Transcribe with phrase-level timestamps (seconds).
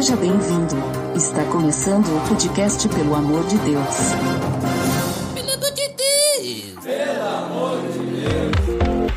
[0.00, 0.76] Seja bem-vindo.
[1.14, 3.96] Está começando o podcast Pelo Amor de Deus.
[6.82, 9.12] Pelo amor de Deus!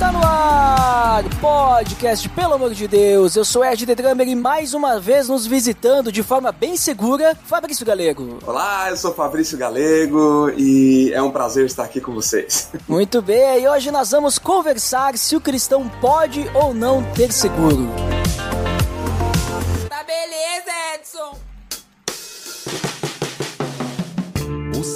[0.00, 3.36] Tá no ar, podcast, pelo amor de Deus.
[3.36, 7.36] Eu sou Ed The Drummer e mais uma vez nos visitando de forma bem segura,
[7.44, 8.38] Fabrício Galego.
[8.44, 12.68] Olá, eu sou Fabrício Galego e é um prazer estar aqui com vocês.
[12.88, 18.07] Muito bem, e hoje nós vamos conversar se o cristão pode ou não ter seguro.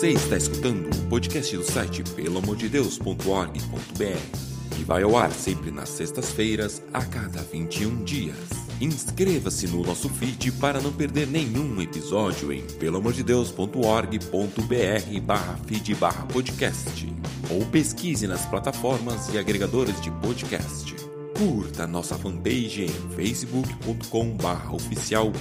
[0.02, 6.83] Você está escutando o podcast do site pelamordedeus.org.br que vai ao ar sempre nas sextas-feiras,
[6.93, 8.37] a cada 21 dias.
[8.80, 17.07] Inscreva-se no nosso feed para não perder nenhum episódio em pelamordedeus.org.br barra feed barra podcast
[17.48, 21.01] ou pesquise nas plataformas e agregadores de podcast.
[21.43, 25.32] Curta nossa fanpage em facebook.com barra oficial.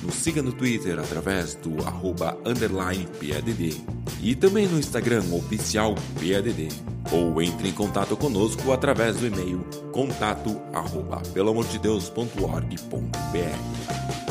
[0.00, 3.82] Nos siga no Twitter através do arroba underline PADD
[4.22, 6.68] e também no Instagram oficial PADD.
[7.10, 14.21] Ou entre em contato conosco através do e-mail contato arroba pelamordedeus.org.br.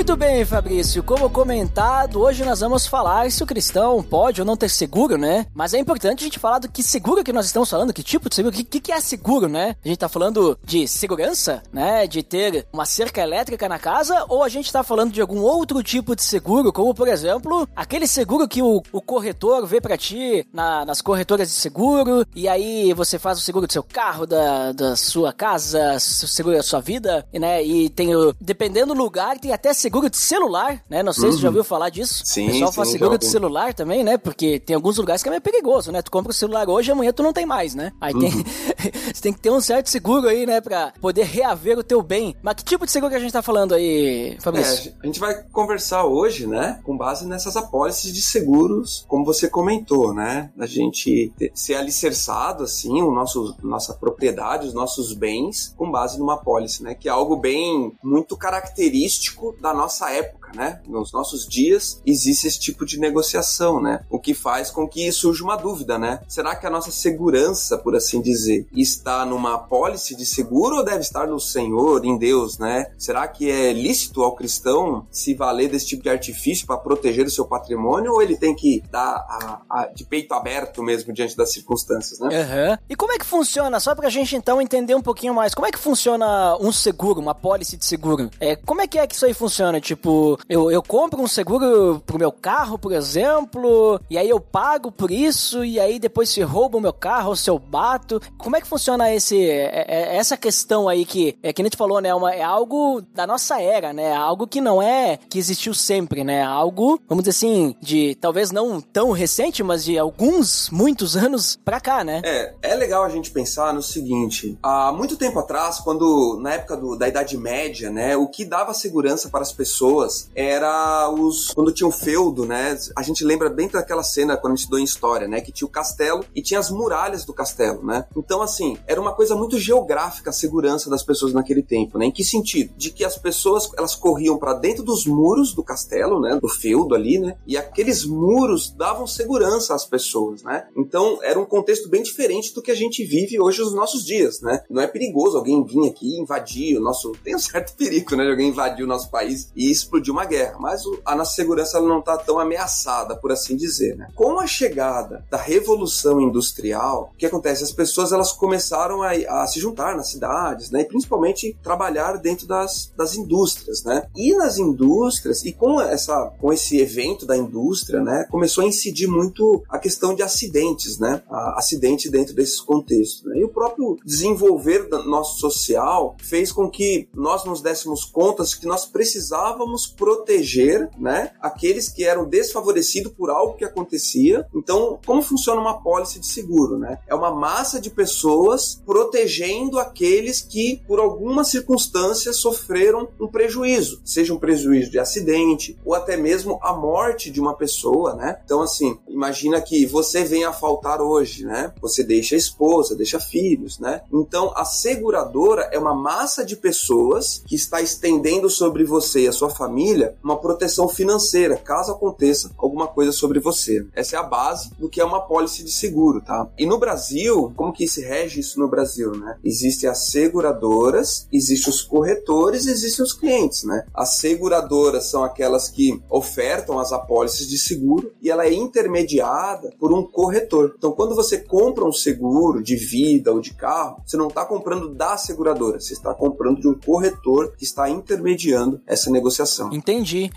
[0.00, 1.02] Muito bem, Fabrício.
[1.02, 5.44] Como comentado, hoje nós vamos falar se o cristão pode ou não ter seguro, né?
[5.52, 8.30] Mas é importante a gente falar do que seguro que nós estamos falando, que tipo
[8.30, 9.76] de seguro, o que, que é seguro, né?
[9.84, 12.06] A gente tá falando de segurança, né?
[12.06, 15.82] De ter uma cerca elétrica na casa, ou a gente tá falando de algum outro
[15.82, 20.48] tipo de seguro, como por exemplo, aquele seguro que o, o corretor vê para ti
[20.50, 24.72] na, nas corretoras de seguro, e aí você faz o seguro do seu carro, da,
[24.72, 27.62] da sua casa, seguro da sua vida, né?
[27.62, 28.08] E tem,
[28.40, 31.02] dependendo do lugar, tem até seguro de celular, né?
[31.02, 32.22] Não sei se você já ouviu falar disso.
[32.24, 33.32] Sim, o pessoal sim, faz seguro de ouvi.
[33.32, 34.16] celular também, né?
[34.18, 36.02] Porque tem alguns lugares que é meio perigoso, né?
[36.02, 37.92] Tu compra o celular hoje, amanhã tu não tem mais, né?
[38.00, 38.30] Aí tem...
[39.12, 40.60] você tem que ter um certo seguro aí, né?
[40.60, 42.34] Pra poder reaver o teu bem.
[42.42, 44.94] Mas que tipo de seguro que a gente tá falando aí, É, Fabrício?
[45.02, 50.14] a gente vai conversar hoje, né, com base nessas apólices de seguros, como você comentou,
[50.14, 56.18] né, a gente ser alicerçado, assim, o nosso, nossa propriedade, os nossos bens, com base
[56.18, 61.46] numa apólice, né, que é algo bem, muito característico da nossa época, né, nos nossos
[61.46, 65.98] dias existe esse tipo de negociação, né, o que faz com que surja uma dúvida,
[65.98, 70.84] né, será que a nossa segurança, por assim dizer, está numa apólice de seguro ou
[70.84, 75.68] deve estar no Senhor, em Deus, né, será que é lícito ao cristão se valer
[75.70, 79.60] desse tipo de artifício para proteger o seu patrimônio ou ele tem que dar a-
[79.70, 82.28] a- de peito aberto mesmo diante das circunstâncias, né?
[82.42, 82.78] Aham.
[82.88, 83.78] E como é que funciona?
[83.80, 87.34] Só pra gente então entender um pouquinho mais, como é que funciona um seguro, uma
[87.34, 88.30] pólice de seguro?
[88.40, 89.80] É, como é que é que isso aí funciona?
[89.80, 94.90] Tipo, eu, eu compro um seguro pro meu carro, por exemplo, e aí eu pago
[94.90, 98.20] por isso, e aí depois se rouba o meu carro, ou se eu bato.
[98.38, 101.76] Como é que funciona esse, é- é- essa questão aí que, é que a gente
[101.76, 102.14] falou, né?
[102.14, 104.12] Uma, é algo da nossa era, né?
[104.14, 106.42] Algo que não é que existiu sempre, né?
[106.42, 111.80] Algo, vamos dizer assim, de talvez não tão recente, mas de alguns, muitos anos pra
[111.80, 112.20] cá, né?
[112.24, 116.76] É, é legal a gente pensar no seguinte: há muito tempo atrás, quando na época
[116.76, 121.72] do- da Idade Média, né, o que dava segurança para as pessoas era os quando
[121.72, 122.78] tinha o feudo, né?
[122.96, 125.66] A gente lembra bem daquela cena quando a gente estudou em história, né, que tinha
[125.66, 128.06] o castelo e tinha as muralhas do castelo, né?
[128.16, 132.06] Então assim, era uma coisa muito geográfica a segurança das pessoas naquele tempo, né?
[132.06, 132.72] Em que sentido?
[132.76, 136.94] De que as pessoas elas corriam para dentro dos muros do castelo, né, do feudo
[136.94, 137.36] ali, né?
[137.46, 140.66] E aqueles muros davam segurança às pessoas, né?
[140.76, 144.40] Então era um contexto bem diferente do que a gente vive hoje nos nossos dias,
[144.40, 144.62] né?
[144.70, 147.12] Não é perigoso alguém vir aqui invadir o nosso.
[147.22, 148.24] Tem um certo perigo, né?
[148.24, 150.56] De alguém invadir o nosso país e explodir uma guerra.
[150.58, 154.08] Mas a nossa segurança ela não está tão ameaçada, por assim dizer, né?
[154.14, 157.64] Com a chegada da Revolução Industrial, o que acontece?
[157.64, 160.82] As pessoas elas começaram a, a se juntar nas cidades, né?
[160.82, 164.06] E principalmente trabalhar dentro das, das indústrias, né?
[164.16, 168.26] E nas indústrias, e com, essa, com esse evento da indústria, né?
[168.30, 171.22] Começou a incidir muito a questão de acidentes, né?
[171.30, 173.24] A- acidente dentro desses contextos.
[173.24, 173.38] Né?
[173.38, 178.66] E o próprio desenvolver nosso social fez com que nós nos dessemos conta de que
[178.66, 181.30] nós precisávamos proteger, né?
[181.40, 184.44] Aqueles que eram desfavorecidos por algo que acontecia.
[184.52, 186.98] Então, como funciona uma pólice de seguro, né?
[187.06, 194.34] É uma massa de pessoas protegendo aqueles que, por alguma circunstância, sofreram um prejuízo, seja
[194.34, 198.40] um prejuízo de acidente ou até mesmo a morte de uma pessoa, né?
[198.44, 201.72] Então, assim, imagina que você vem a faltar hoje, né?
[201.80, 204.02] Você deixa a esposa, deixa filhos, né?
[204.12, 209.32] Então, a seguradora é uma massa de pessoas que está estendendo sobre você e a
[209.32, 213.86] sua família família uma proteção financeira, caso aconteça alguma coisa sobre você.
[213.94, 216.48] Essa é a base do que é uma pólice de seguro, tá?
[216.58, 219.36] E no Brasil, como que se rege isso no Brasil, né?
[219.44, 223.84] Existem as seguradoras, existem os corretores, existem os clientes, né?
[223.94, 229.92] As seguradoras são aquelas que ofertam as apólices de seguro e ela é intermediada por
[229.92, 230.74] um corretor.
[230.76, 234.94] Então, quando você compra um seguro de vida ou de carro, você não está comprando
[234.94, 239.72] da seguradora, você está comprando de um corretor que está intermediando essa negociação.
[239.72, 239.89] Entendi.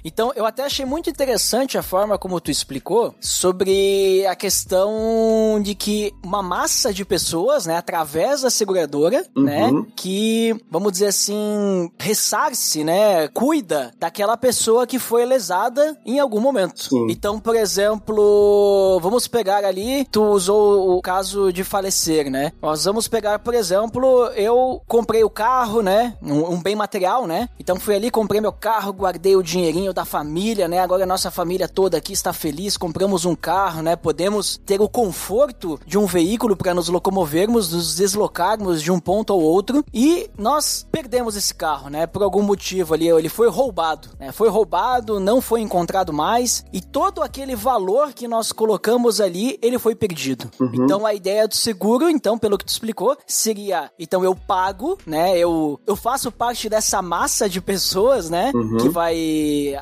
[0.03, 5.75] Então, eu até achei muito interessante a forma como tu explicou sobre a questão de
[5.75, 9.44] que uma massa de pessoas, né, através da seguradora, Uhum.
[9.44, 16.39] né, que, vamos dizer assim, ressarce, né, cuida daquela pessoa que foi lesada em algum
[16.39, 16.83] momento.
[16.89, 17.07] Sim.
[17.09, 22.51] Então, por exemplo, vamos pegar ali, tu usou o caso de falecer, né?
[22.61, 26.15] Nós vamos pegar, por exemplo, eu comprei o carro, né?
[26.21, 27.50] Um, um bem material, né?
[27.59, 30.79] Então fui ali, comprei meu carro, guardei o dinheirinho da família, né?
[30.79, 33.95] Agora a nossa família toda aqui está feliz, compramos um carro, né?
[33.95, 39.33] Podemos ter o conforto de um veículo para nos locomovermos, nos deslocarmos de um ponto
[39.33, 42.07] ao outro e nós perdemos esse carro, né?
[42.07, 44.31] Por algum motivo ali, ele foi roubado, né?
[44.31, 49.77] Foi roubado, não foi encontrado mais e todo aquele valor que nós colocamos ali, ele
[49.77, 50.49] foi perdido.
[50.73, 55.37] Então a ideia do seguro, então, pelo que tu explicou, seria, então eu pago, né?
[55.37, 58.51] Eu, eu faço parte dessa massa de pessoas, né?
[58.81, 59.15] Que vai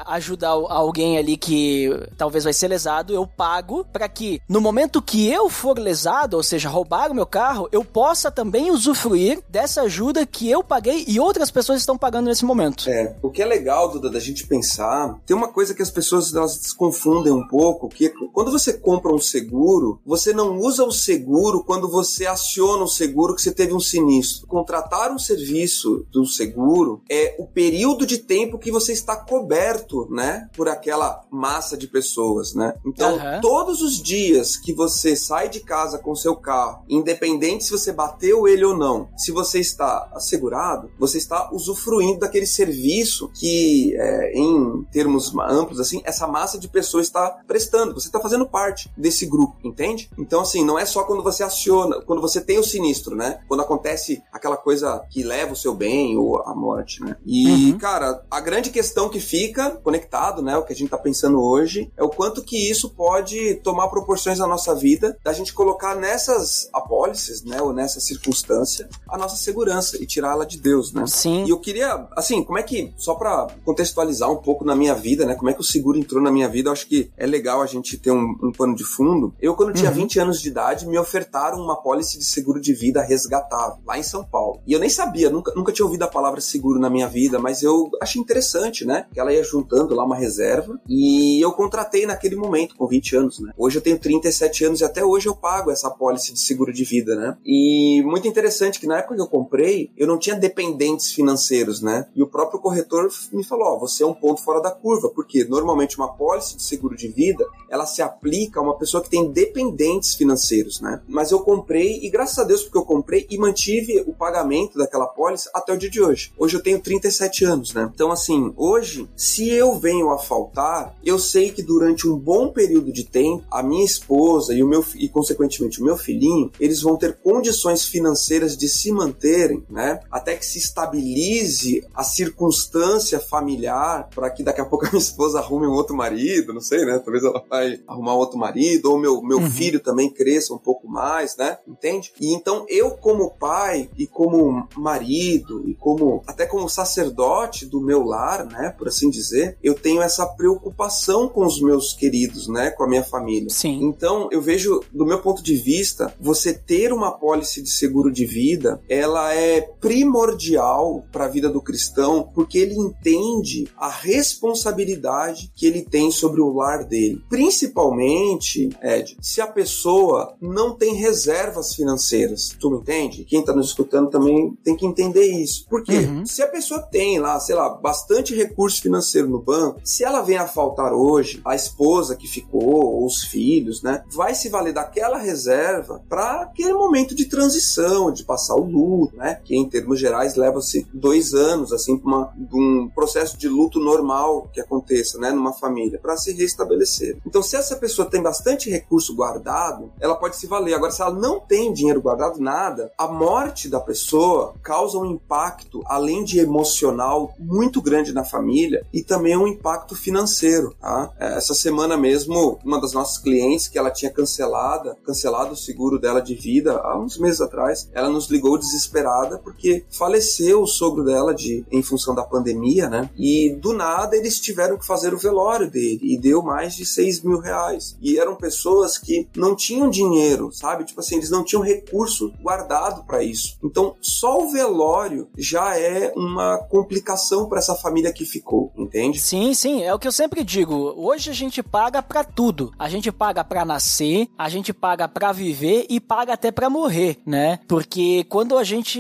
[0.06, 5.30] ajudar alguém ali que talvez vai ser lesado, eu pago para que no momento que
[5.30, 10.26] eu for lesado, ou seja, roubar o meu carro, eu possa também usufruir dessa ajuda
[10.26, 12.90] que eu paguei e outras pessoas estão pagando nesse momento.
[12.90, 16.34] É, o que é legal, Duda, da gente pensar, tem uma coisa que as pessoas
[16.34, 21.64] elas confundem um pouco, que quando você compra um seguro, você não usa o seguro
[21.64, 24.48] quando você aciona o seguro que você teve um sinistro.
[24.48, 30.48] Contratar um serviço do seguro é o período de tempo que você está coberto, né,
[30.56, 32.74] por aquela massa de pessoas, né?
[32.86, 33.42] Então, Aham.
[33.42, 38.48] todos os dias que você sai de casa com seu carro, independente se você bateu
[38.48, 44.84] ele ou não, se você está assegurado, você está usufruindo daquele serviço que, é, em
[44.92, 47.94] termos amplos, assim, essa massa de pessoas está prestando.
[47.94, 50.10] Você está fazendo parte desse grupo, entende?
[50.18, 53.40] Então, assim, não é só quando você aciona, quando você tem o sinistro, né?
[53.48, 57.16] Quando acontece aquela coisa que leva o seu bem ou a morte, né?
[57.26, 57.78] E, Uhum.
[57.80, 60.58] cara, a grande questão que fica conectado, né?
[60.58, 64.38] O que a gente tá pensando hoje é o quanto que isso pode tomar proporções
[64.40, 67.62] na nossa vida, da gente colocar nessas apólices, né?
[67.62, 71.06] Ou nessa circunstância, a nossa segurança e tirá-la de Deus, né?
[71.08, 71.46] Sim.
[71.46, 75.26] E eu queria, assim, como é que, só pra contextualizar um pouco na minha vida,
[75.26, 75.34] né?
[75.34, 77.66] Como é que o seguro entrou na minha vida, eu acho que é legal a
[77.66, 79.34] gente ter um, um pano de fundo.
[79.40, 79.96] Eu, quando tinha Uhum.
[79.96, 84.04] 20 anos de idade, me ofertaram uma pólice de seguro de vida resgatável, lá em
[84.04, 84.60] São Paulo.
[84.68, 87.62] E eu nem sabia, nunca, nunca tinha ouvido a palavra seguro na minha vida, mas
[87.64, 89.06] eu achei interessante, né?
[89.12, 93.40] Que ela ia juntando lá uma reserva e eu contratei naquele momento, com 20 anos,
[93.40, 93.52] né?
[93.58, 96.84] Hoje eu tenho 37 anos e até hoje eu pago essa pólice de seguro de
[96.84, 97.38] vida, né?
[97.46, 102.08] E muito interessante que na época que eu comprei, eu não tinha dependentes financeiros, né?
[102.16, 105.44] E o próprio corretor me falou: Ó, você é um ponto fora da curva, porque
[105.44, 109.32] normalmente uma pólice de seguro de vida ela se aplica a uma pessoa que tem
[109.32, 111.02] dependentes financeiros, né?
[111.08, 115.08] Mas eu comprei e graças a Deus porque eu comprei e mantive o pagamento daquela
[115.08, 116.34] pólice até o dia de hoje.
[116.38, 117.90] Hoje eu tenho 37 anos, né?
[117.94, 122.92] Então assim, hoje, se eu venho a faltar, eu sei que durante um bom período
[122.92, 126.98] de tempo, a minha esposa e o meu e consequentemente o meu filhinho, eles vão
[126.98, 130.00] ter condições financeiras de se manterem, né?
[130.12, 135.40] Até que se estabilize a circunstância familiar para que daqui a pouco a minha esposa
[135.40, 137.00] arrume um outro marido, não sei, né?
[137.00, 141.36] Talvez ela vai arrumar outro marido ou meu meu filho também cresça um pouco mais,
[141.38, 141.58] né?
[141.68, 142.12] Entende?
[142.20, 148.04] E então eu como pai e como marido e como até como sacerdote do meu
[148.04, 152.84] lar, né, por assim dizer, eu tenho essa preocupação com os meus queridos, né, com
[152.84, 153.50] a minha família.
[153.50, 153.80] Sim.
[153.84, 158.26] Então, eu vejo, do meu ponto de vista, você ter uma pólice de seguro de
[158.26, 165.66] vida, ela é primordial para a vida do cristão, porque ele entende a responsabilidade que
[165.66, 167.22] ele tem sobre o lar dele.
[167.30, 172.56] Principalmente, Ed, se a pessoa não tem reservas financeiras.
[172.60, 173.24] Tu me entende?
[173.24, 175.66] Quem está nos escutando também tem que entender isso.
[175.70, 175.98] Por quê?
[175.98, 176.26] Uhum.
[176.26, 180.38] Se a pessoa tem lá, sei lá, bastante recurso financeiro no banco, se ela vem
[180.38, 185.18] a faltar hoje, a esposa que ficou, ou os filhos, né, vai se valer daquela
[185.18, 190.36] reserva para aquele momento de transição, de passar o luto, né, que em termos gerais
[190.36, 196.00] leva-se dois anos, assim, de um processo de luto normal que aconteça, né, numa família,
[196.00, 197.18] para se restabelecer.
[197.26, 200.74] Então, se essa pessoa tem bastante recurso guardado, ela pode se valer.
[200.74, 205.82] Agora, se ela não tem dinheiro guardado, nada, a morte da pessoa causa um impacto,
[205.86, 210.76] além de emocional, muito grande na família família e também um impacto financeiro.
[210.80, 211.12] Tá?
[211.20, 216.00] É, essa semana mesmo, uma das nossas clientes que ela tinha cancelada, cancelado o seguro
[216.00, 221.04] dela de vida há uns meses atrás, ela nos ligou desesperada porque faleceu o sogro
[221.04, 223.10] dela de, em função da pandemia, né?
[223.18, 227.22] E do nada eles tiveram que fazer o velório dele e deu mais de 6
[227.24, 227.98] mil reais.
[228.02, 230.86] E eram pessoas que não tinham dinheiro, sabe?
[230.86, 233.58] Tipo assim, eles não tinham recurso guardado para isso.
[233.64, 239.20] Então, só o velório já é uma complicação para essa família que ficou, entende?
[239.20, 240.94] Sim, sim, é o que eu sempre digo.
[240.98, 242.72] Hoje a gente paga para tudo.
[242.78, 247.18] A gente paga para nascer, a gente paga para viver e paga até para morrer,
[247.26, 247.60] né?
[247.68, 249.00] Porque quando a gente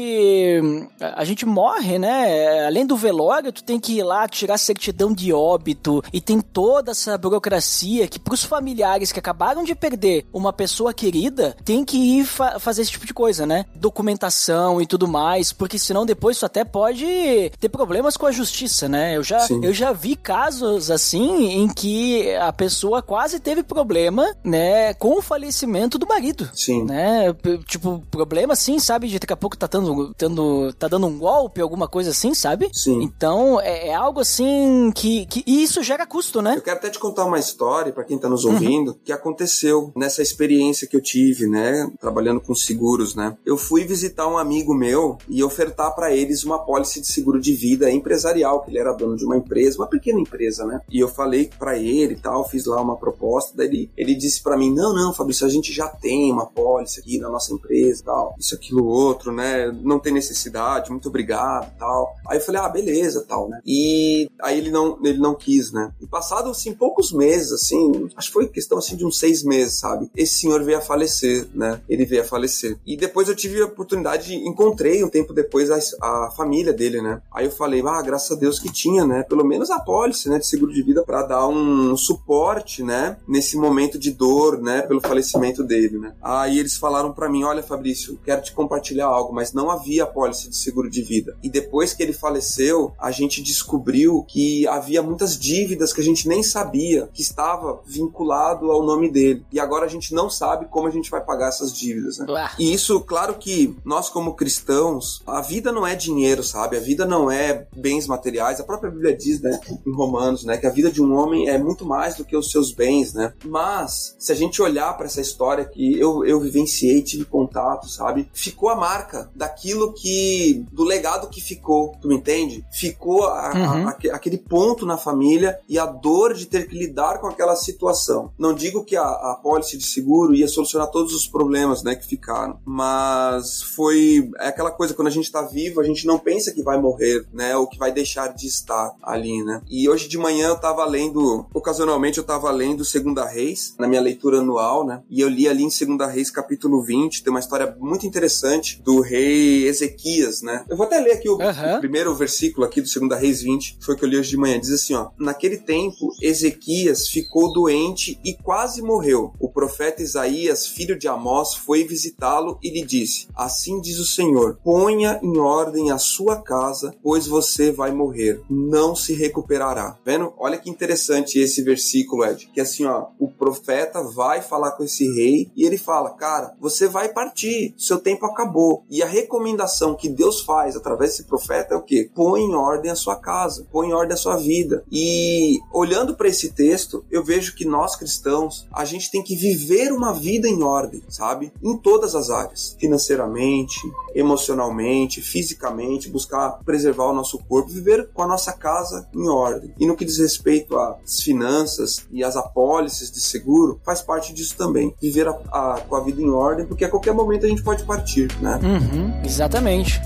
[1.00, 2.66] a gente morre, né?
[2.66, 6.92] Além do velório, tu tem que ir lá tirar certidão de óbito e tem toda
[6.92, 12.26] essa burocracia que pros familiares que acabaram de perder uma pessoa querida, tem que ir
[12.26, 13.66] fa fazer esse tipo de coisa, né?
[13.76, 18.88] Documentação e tudo mais, porque senão depois isso até pode ter problemas com a justiça,
[18.88, 19.18] né?
[19.18, 24.94] Eu já, eu já vi casos assim em que a pessoa quase teve problema, né,
[24.94, 26.50] com o falecimento do marido.
[26.54, 26.84] Sim.
[26.84, 27.34] Né?
[27.66, 29.08] Tipo, problema assim, sabe?
[29.08, 32.70] De daqui a pouco tá dando, tendo, tá dando um golpe, alguma coisa assim, sabe?
[32.74, 33.02] Sim.
[33.02, 35.44] Então, é, é algo assim que, que.
[35.46, 36.56] E isso gera custo, né?
[36.58, 38.98] Eu quero até te contar uma história, para quem tá nos ouvindo, uhum.
[39.04, 41.90] que aconteceu nessa experiência que eu tive, né?
[42.00, 43.36] Trabalhando com seguros, né?
[43.46, 47.54] Eu fui visitar um amigo meu e ofertar para eles uma pólice de seguro de
[47.54, 50.82] vida empresarial, que ele era dono de uma empresa, uma pequena empresa, né?
[50.90, 54.42] E eu falei para ele e tal, fiz lá uma proposta, daí ele, ele disse
[54.42, 58.04] para mim: Não, não, Fabrício, a gente já tem uma pólice aqui na nossa empresa
[58.06, 59.72] tal, isso, aquilo, outro, né?
[59.84, 62.16] Não tem necessidade, muito obrigado tal.
[62.28, 63.60] Aí eu falei: Ah, beleza, tal, né?
[63.66, 65.92] E aí ele não, ele não quis, né?
[66.02, 69.80] E passado, assim, poucos meses, assim, acho que foi questão assim de uns seis meses,
[69.80, 70.10] sabe?
[70.16, 71.82] Esse senhor veio a falecer, né?
[71.90, 72.78] Ele veio a falecer.
[72.86, 77.02] E depois eu tive a oportunidade, de, encontrei um tempo depois a, a família dele,
[77.02, 77.22] né?
[77.34, 79.21] Aí eu falei, ah, graças a Deus que tinha, né?
[79.24, 80.40] Pelo menos a pólice, né?
[80.40, 83.18] De seguro de vida para dar um suporte, né?
[83.28, 84.82] Nesse momento de dor, né?
[84.82, 86.14] Pelo falecimento dele, né?
[86.22, 90.50] Aí eles falaram para mim, olha, Fabrício, quero te compartilhar algo, mas não havia pólice
[90.50, 91.36] de seguro de vida.
[91.44, 96.28] E depois que ele faleceu, a gente descobriu que havia muitas dívidas que a gente
[96.28, 99.46] nem sabia que estava vinculado ao nome dele.
[99.52, 102.26] E agora a gente não sabe como a gente vai pagar essas dívidas, né?
[102.60, 106.78] E isso, claro que nós como cristãos, a vida não é dinheiro, sabe?
[106.78, 108.60] A vida não é bens materiais.
[108.60, 111.58] A própria Bíblia diz, né, em Romanos, né, que a vida de um homem é
[111.58, 113.34] muito mais do que os seus bens, né?
[113.46, 118.30] Mas se a gente olhar para essa história que eu, eu vivenciei, tive contato, sabe?
[118.34, 122.66] Ficou a marca daquilo que do legado que ficou, tu me entende?
[122.72, 123.88] Ficou a, uhum.
[123.88, 127.56] a, a, aquele ponto na família e a dor de ter que lidar com aquela
[127.56, 128.32] situação.
[128.38, 132.06] Não digo que a, a pólice de seguro ia solucionar todos os problemas, né, que
[132.06, 136.52] ficaram, mas foi é aquela coisa quando a gente tá vivo, a gente não pensa
[136.52, 139.62] que vai morrer, né, ou que vai deixar de estar ali, né?
[139.70, 144.02] E hoje de manhã eu tava lendo, ocasionalmente eu tava lendo Segunda Reis, na minha
[144.02, 145.02] leitura anual, né?
[145.10, 149.02] E eu li ali em Segunda Reis capítulo 20, tem uma história muito interessante do
[149.02, 150.66] rei Ezequias, né?
[150.70, 151.78] Eu vou até ler aqui o, uhum.
[151.78, 154.38] o primeiro versículo aqui do Segunda Reis 20, foi o que eu li hoje de
[154.38, 159.34] manhã, diz assim, ó: Naquele tempo Ezequias ficou doente e quase morreu.
[159.40, 164.60] O profeta Isaías, filho de Amós, foi visitá-lo e lhe disse: Assim diz o Senhor:
[164.64, 168.42] Ponha em ordem a sua casa, pois você vai morrer.
[168.50, 169.98] Não se recuperará.
[170.06, 170.34] Vendo?
[170.38, 172.50] Olha que interessante esse versículo, Ed.
[172.54, 176.88] Que assim, ó, o profeta vai falar com esse rei e ele fala: Cara, você
[176.88, 178.84] vai partir, seu tempo acabou.
[178.90, 182.10] E a recomendação que Deus faz através desse profeta é o que?
[182.14, 184.84] Põe em ordem a sua casa, põe em ordem a sua vida.
[184.92, 189.92] E olhando para esse texto, eu vejo que nós cristãos, a gente tem que viver
[189.92, 191.52] uma vida em ordem, sabe?
[191.62, 193.80] Em todas as áreas, financeiramente,
[194.16, 198.81] emocionalmente, fisicamente, buscar preservar o nosso corpo, viver com a nossa casa
[199.14, 199.74] em ordem.
[199.80, 204.56] E no que diz respeito às finanças e às apólices de seguro, faz parte disso
[204.58, 204.94] também.
[205.02, 207.84] Viver a, a, com a vida em ordem, porque a qualquer momento a gente pode
[207.84, 208.60] partir, né?
[208.64, 210.00] Uhum, exatamente.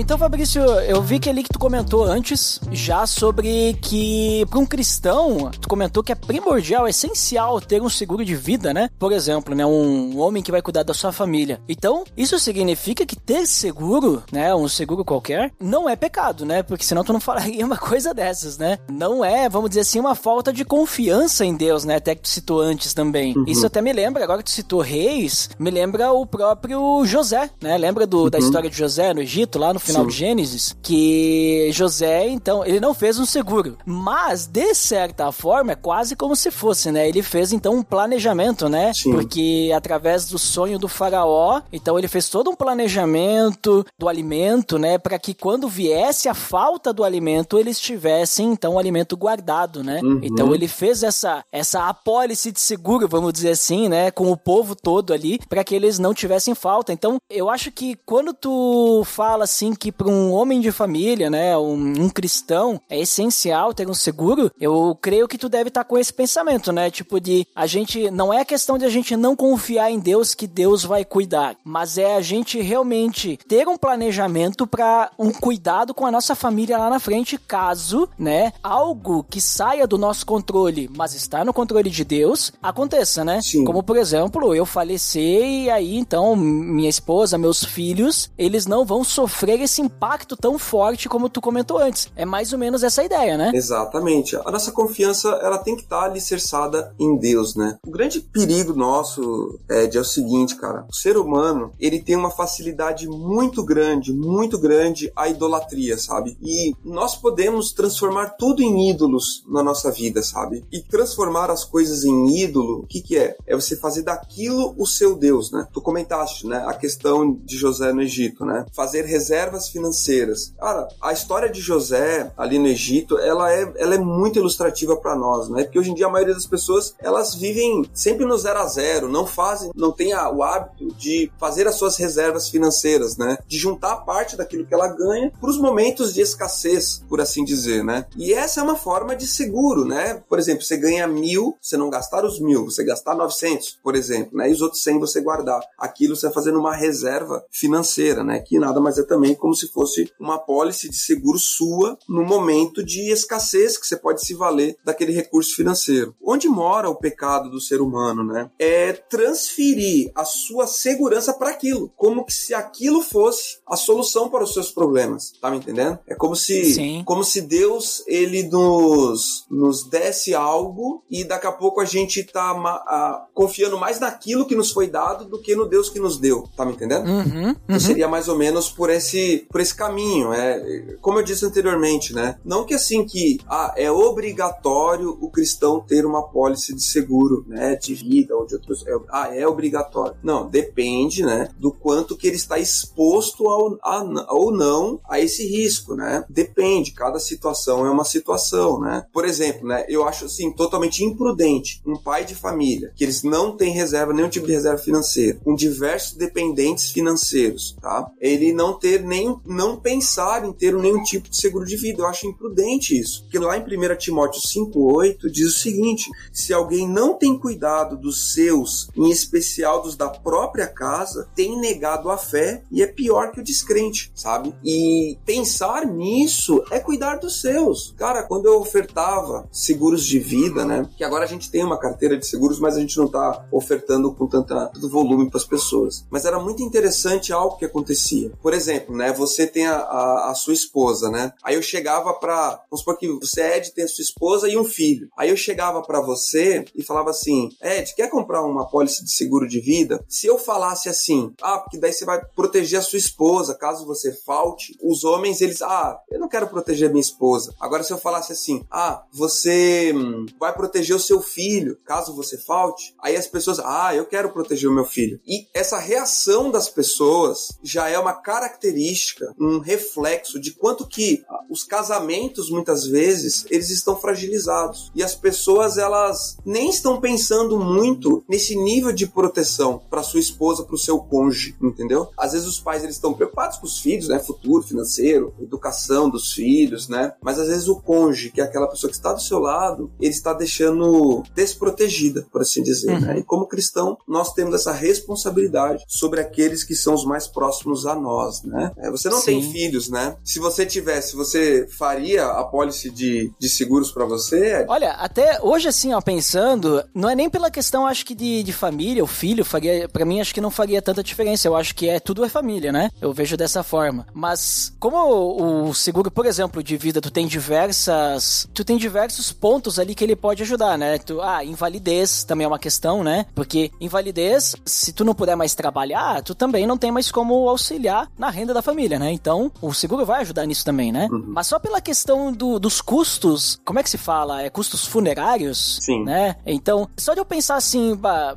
[0.00, 4.64] Então, Fabrício, eu vi que ali que tu comentou antes já sobre que para um
[4.64, 8.88] cristão, tu comentou que é primordial, é essencial ter um seguro de vida, né?
[8.98, 11.60] Por exemplo, né, um homem que vai cuidar da sua família.
[11.68, 16.62] Então, isso significa que ter seguro, né, um seguro qualquer, não é pecado, né?
[16.62, 18.78] Porque senão tu não falaria uma coisa dessas, né?
[18.90, 21.96] Não é, vamos dizer assim, uma falta de confiança em Deus, né?
[21.96, 23.36] Até que tu citou antes também.
[23.36, 23.44] Uhum.
[23.46, 27.76] Isso até me lembra, agora que tu citou reis, me lembra o próprio José, né?
[27.76, 28.30] Lembra do, uhum.
[28.30, 32.64] da história de José no Egito, lá no final final de Gênesis, que José, então,
[32.64, 37.08] ele não fez um seguro, mas de certa forma é quase como se fosse, né?
[37.08, 38.92] Ele fez então um planejamento, né?
[38.92, 39.12] Sim.
[39.12, 44.98] Porque através do sonho do faraó, então ele fez todo um planejamento do alimento, né,
[44.98, 50.00] para que quando viesse a falta do alimento, eles tivessem então o alimento guardado, né?
[50.02, 50.20] Uhum.
[50.22, 54.74] Então ele fez essa essa apólice de seguro, vamos dizer assim, né, com o povo
[54.74, 56.92] todo ali, para que eles não tivessem falta.
[56.92, 61.56] Então, eu acho que quando tu fala assim que para um homem de família, né,
[61.56, 65.88] um, um, cristão, é essencial ter um seguro, eu creio que tu deve estar tá
[65.88, 66.90] com esse pensamento, né?
[66.90, 70.46] Tipo de a gente não é questão de a gente não confiar em Deus que
[70.46, 76.04] Deus vai cuidar, mas é a gente realmente ter um planejamento para um cuidado com
[76.04, 81.14] a nossa família lá na frente, caso, né, algo que saia do nosso controle, mas
[81.14, 83.40] está no controle de Deus, aconteça, né?
[83.40, 83.64] Sim.
[83.64, 89.02] Como por exemplo, eu falecer e aí então minha esposa, meus filhos, eles não vão
[89.02, 92.10] sofrer esse impacto tão forte como tu comentou antes.
[92.16, 93.52] É mais ou menos essa ideia, né?
[93.54, 94.36] Exatamente.
[94.36, 97.78] A nossa confiança, ela tem que estar alicerçada em Deus, né?
[97.86, 100.86] O grande perigo nosso, Ed, é o seguinte, cara.
[100.88, 106.36] O ser humano, ele tem uma facilidade muito grande, muito grande à idolatria, sabe?
[106.42, 110.64] E nós podemos transformar tudo em ídolos na nossa vida, sabe?
[110.72, 113.36] E transformar as coisas em ídolo, o que que é?
[113.46, 115.66] É você fazer daquilo o seu Deus, né?
[115.72, 116.64] Tu comentaste, né?
[116.66, 118.66] A questão de José no Egito, né?
[118.72, 119.04] Fazer
[119.50, 120.52] reservas financeiras.
[120.58, 125.16] Cara, a história de José ali no Egito, ela é, ela é muito ilustrativa para
[125.16, 125.64] nós, né?
[125.64, 129.08] Porque hoje em dia a maioria das pessoas, elas vivem sempre no zero a zero,
[129.08, 133.38] não fazem, não tem o hábito de fazer as suas reservas financeiras, né?
[133.46, 137.84] De juntar parte daquilo que ela ganha para os momentos de escassez, por assim dizer,
[137.84, 138.06] né?
[138.16, 140.22] E essa é uma forma de seguro, né?
[140.28, 144.36] Por exemplo, você ganha mil, você não gastar os mil, você gastar 900, por exemplo,
[144.36, 144.48] né?
[144.48, 145.60] E os outros 100 você guardar.
[145.78, 148.40] Aquilo você vai fazendo uma reserva financeira, né?
[148.40, 152.84] Que nada mais é também como se fosse uma pólice de seguro sua no momento
[152.84, 156.14] de escassez que você pode se valer daquele recurso financeiro.
[156.22, 158.50] Onde mora o pecado do ser humano, né?
[158.58, 164.44] É transferir a sua segurança para aquilo, como que se aquilo fosse a solução para
[164.44, 165.32] os seus problemas.
[165.40, 165.98] Tá me entendendo?
[166.06, 167.02] É como se, Sim.
[167.04, 172.50] como se Deus ele nos nos desse algo e daqui a pouco a gente tá
[172.50, 176.48] a, confiando mais naquilo que nos foi dado do que no Deus que nos deu.
[176.56, 177.08] Tá me entendendo?
[177.08, 177.56] Uhum, uhum.
[177.64, 180.32] Então seria mais ou menos por esse, por esse caminho.
[180.32, 182.38] É, como eu disse anteriormente, né?
[182.44, 187.76] Não que assim que ah, é obrigatório o cristão ter uma pólice de seguro, né?
[187.76, 188.86] De vida ou de outros.
[188.86, 190.16] É, ah, é obrigatório.
[190.22, 191.48] Não, depende, né?
[191.58, 196.24] Do quanto que ele está exposto ao, a, ou não a esse risco, né?
[196.28, 196.92] Depende.
[196.92, 199.06] Cada situação é uma situação, né?
[199.12, 199.84] Por exemplo, né?
[199.88, 204.28] Eu acho assim totalmente imprudente um pai de família que eles não têm reserva, nenhum
[204.28, 208.10] tipo de reserva financeira, com diversos dependentes financeiros, tá?
[208.20, 212.02] Ele não ter nem, não pensar em ter nenhum tipo de seguro de vida.
[212.02, 213.22] Eu acho imprudente isso.
[213.22, 218.32] Porque lá em 1 Timóteo 5,8 diz o seguinte: se alguém não tem cuidado dos
[218.32, 223.40] seus, em especial dos da própria casa, tem negado a fé e é pior que
[223.40, 224.54] o descrente, sabe?
[224.64, 227.94] E pensar nisso é cuidar dos seus.
[227.96, 230.88] Cara, quando eu ofertava seguros de vida, né?
[230.96, 234.12] Que agora a gente tem uma carteira de seguros, mas a gente não tá ofertando
[234.12, 236.04] com tanta, tanto volume para as pessoas.
[236.10, 238.32] Mas era muito interessante algo que acontecia.
[238.42, 239.09] Por exemplo, né?
[239.12, 241.32] Você tem a, a, a sua esposa, né?
[241.42, 244.64] Aí eu chegava para, vamos supor que você Ed tem a sua esposa e um
[244.64, 245.08] filho.
[245.16, 249.48] Aí eu chegava para você e falava assim, Ed, quer comprar uma pólice de seguro
[249.48, 250.04] de vida?
[250.08, 254.12] Se eu falasse assim, ah, porque daí você vai proteger a sua esposa caso você
[254.12, 254.76] falte.
[254.82, 257.54] Os homens eles, ah, eu não quero proteger minha esposa.
[257.60, 262.38] Agora se eu falasse assim, ah, você hum, vai proteger o seu filho caso você
[262.38, 262.94] falte.
[263.02, 265.20] Aí as pessoas, ah, eu quero proteger o meu filho.
[265.26, 268.99] E essa reação das pessoas já é uma característica,
[269.38, 275.76] um reflexo de quanto que os casamentos muitas vezes eles estão fragilizados e as pessoas
[275.78, 280.98] elas nem estão pensando muito nesse nível de proteção para sua esposa, para o seu
[280.98, 282.08] cônjuge, entendeu?
[282.16, 286.32] Às vezes os pais eles estão preocupados com os filhos, né, futuro financeiro, educação dos
[286.32, 287.12] filhos, né?
[287.22, 290.10] Mas às vezes o cônjuge, que é aquela pessoa que está do seu lado, ele
[290.14, 293.00] está deixando desprotegida, por assim dizer, Uhum.
[293.00, 293.18] né?
[293.18, 297.94] E como cristão, nós temos essa responsabilidade sobre aqueles que são os mais próximos a
[297.94, 298.72] nós, né?
[298.90, 299.52] É, você não tem Sim.
[299.52, 300.16] filhos, né?
[300.24, 304.64] Se você tivesse, você faria a pólice de, de seguros para você?
[304.68, 308.52] Olha, até hoje assim, ó, pensando, não é nem pela questão, acho que de, de
[308.52, 311.48] família, o filho faria, para mim acho que não faria tanta diferença.
[311.48, 312.90] Eu acho que é tudo é família, né?
[313.00, 314.06] Eu vejo dessa forma.
[314.12, 319.32] Mas como o, o seguro, por exemplo, de vida, tu tem diversas, tu tem diversos
[319.32, 320.98] pontos ali que ele pode ajudar, né?
[320.98, 323.26] Tu, ah, invalidez também é uma questão, né?
[323.34, 328.10] Porque invalidez, se tu não puder mais trabalhar, tu também não tem mais como auxiliar
[328.18, 328.79] na renda da família.
[328.80, 329.12] Família, né?
[329.12, 331.08] Então, o seguro vai ajudar nisso também, né?
[331.10, 331.24] Uhum.
[331.28, 334.42] Mas só pela questão do, dos custos, como é que se fala?
[334.42, 335.78] É custos funerários?
[335.82, 336.04] Sim.
[336.04, 336.36] Né?
[336.46, 338.36] Então, só de eu pensar assim, bah,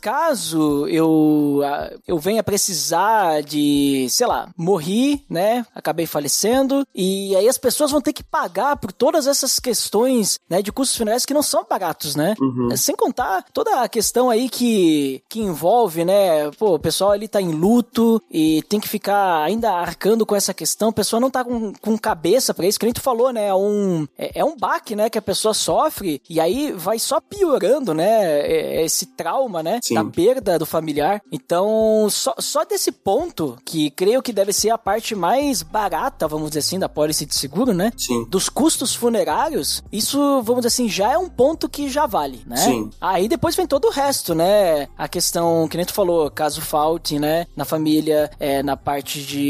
[0.00, 5.64] caso eu, ah, eu venha precisar de, sei lá, morri, né?
[5.74, 10.60] Acabei falecendo, e aí as pessoas vão ter que pagar por todas essas questões, né,
[10.60, 12.34] de custos funerários que não são baratos, né?
[12.40, 12.76] Uhum.
[12.76, 16.50] Sem contar toda a questão aí que, que envolve, né?
[16.58, 20.52] Pô, o pessoal ali tá em luto e tem que ficar ainda arcando com essa
[20.54, 20.88] questão.
[20.88, 23.46] O pessoal não tá com, com cabeça pra isso, que nem tu falou, né?
[23.48, 25.08] É um, é, é um baque, né?
[25.10, 28.40] Que a pessoa sofre e aí vai só piorando, né?
[28.40, 29.80] é- Esse trauma, né?
[29.82, 29.94] Sim.
[29.94, 31.22] Da perda do familiar.
[31.32, 36.50] Então, só, só desse ponto, que creio que deve ser a parte mais barata, vamos
[36.50, 37.92] dizer assim, da pólice de seguro, né?
[37.96, 38.24] Sim.
[38.28, 42.56] dos custos funerários, isso, vamos dizer assim, já é um ponto que já vale, né?
[42.56, 42.90] Sim.
[43.00, 44.88] Aí depois vem todo o resto, né?
[44.96, 47.46] A questão, que nem tu falou, caso falte, né?
[47.56, 49.44] Na família, é, na parte de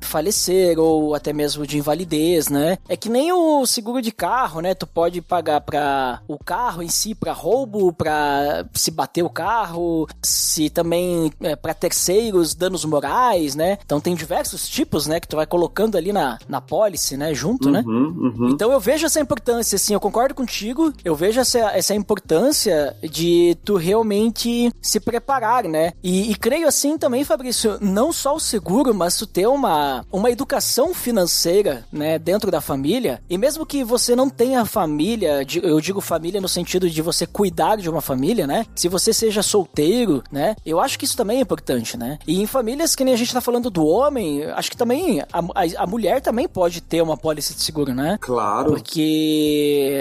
[0.00, 2.78] falecer ou até mesmo de invalidez, né?
[2.88, 4.74] É que nem o seguro de carro, né?
[4.74, 10.06] Tu pode pagar pra o carro em si, pra roubo, pra se bater o carro,
[10.22, 13.78] se também é, para terceiros, danos morais, né?
[13.84, 15.20] Então tem diversos tipos, né?
[15.20, 17.34] Que tu vai colocando ali na, na pólice, né?
[17.34, 17.82] Junto, né?
[17.86, 18.48] Uhum, uhum.
[18.50, 23.56] Então eu vejo essa importância, assim, eu concordo contigo, eu vejo essa, essa importância de
[23.64, 25.92] tu realmente se preparar, né?
[26.02, 30.30] E, e creio assim também, Fabrício, não só o seguro, mas tu ter uma, uma
[30.30, 36.00] educação financeira, né, dentro da família, e mesmo que você não tenha família, eu digo
[36.00, 38.66] família no sentido de você cuidar de uma família, né?
[38.74, 40.56] Se você seja solteiro, né?
[40.64, 42.18] Eu acho que isso também é importante, né?
[42.26, 45.26] E em famílias que nem a gente tá falando do homem, acho que também a,
[45.32, 48.18] a, a mulher também pode ter uma pólice de seguro, né?
[48.20, 48.70] Claro.
[48.70, 49.98] Porque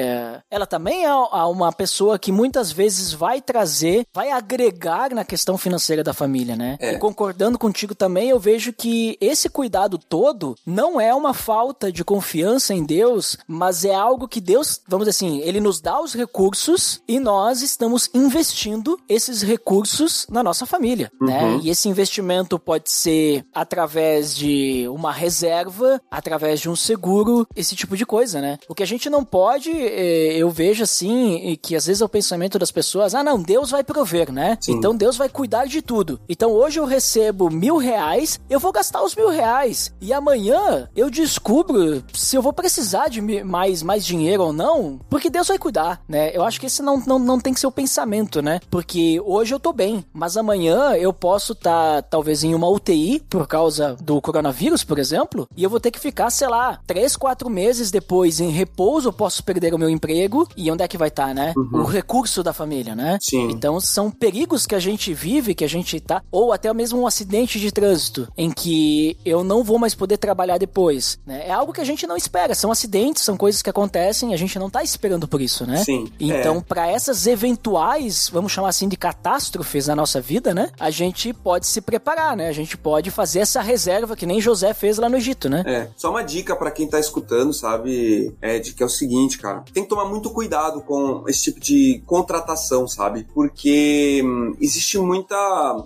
[0.50, 5.58] ela também é é uma pessoa que muitas vezes vai trazer, vai agregar na questão
[5.58, 6.78] financeira da família, né?
[6.80, 6.94] É.
[6.94, 12.04] E concordando contigo também, eu vejo que esse cuidado todo não é uma falta de
[12.04, 16.14] confiança em Deus, mas é algo que Deus, vamos dizer assim, ele nos dá os
[16.14, 21.60] recursos e nós estamos investindo esses recursos na nossa família, né?
[21.62, 27.96] E esse investimento pode ser através de uma reserva, através de um seguro, esse tipo
[27.96, 28.58] de coisa, né?
[28.68, 32.10] O que a gente não pode, eh, eu vejo assim, que às vezes é o
[32.10, 34.58] pensamento das pessoas, ah não, Deus vai prover, né?
[34.62, 34.74] Sim.
[34.74, 36.20] Então Deus vai cuidar de tudo.
[36.28, 39.94] Então hoje eu recebo mil reais, eu vou gastar os mil reais.
[40.02, 45.30] E amanhã eu descubro se eu vou precisar de mais, mais dinheiro ou não, porque
[45.30, 46.36] Deus vai cuidar, né?
[46.36, 48.60] Eu acho que esse não, não, não tem que ser o pensamento, né?
[48.70, 53.48] Porque hoje eu tô bem, mas amanhã eu posso estar talvez em uma UTI por
[53.48, 57.50] causa do coronavírus, por exemplo, e eu vou ter que ficar, sei lá, três, quatro
[57.50, 61.10] meses depois em repouso, eu posso perder o meu emprego, e onde é que vai
[61.10, 61.54] estar, né?
[61.74, 63.18] O recurso da família, né?
[63.22, 63.50] Sim.
[63.50, 67.08] Então são perigos que a gente vive, que a gente tá, ou até mesmo um
[67.08, 71.48] acidente de trânsito, em que eu não vou mais poder trabalhar depois, né?
[71.48, 74.58] É algo que a gente não espera, são acidentes, são coisas que acontecem, a gente
[74.58, 75.84] não tá esperando por isso, né?
[75.84, 76.62] Sim, Então, é.
[76.62, 80.70] para essas eventuais, vamos chamar assim de catástrofes na nossa vida, né?
[80.80, 82.48] A gente pode se preparar, né?
[82.48, 85.64] A gente pode fazer essa reserva que nem José fez lá no Egito, né?
[85.66, 89.64] É, só uma dica pra quem tá escutando, sabe, Ed, que é o seguinte, cara.
[89.74, 93.26] Tem que tomar muito cuidado com esse tipo de contratação, sabe?
[93.34, 95.36] Porque hum, existe muita